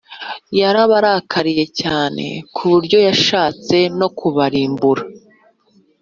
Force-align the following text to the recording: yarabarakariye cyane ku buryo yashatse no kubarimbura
yarabarakariye 0.59 1.65
cyane 1.81 2.25
ku 2.55 2.61
buryo 2.71 2.97
yashatse 3.07 3.77
no 3.99 4.07
kubarimbura 4.17 5.03